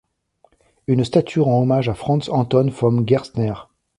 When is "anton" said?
2.31-2.71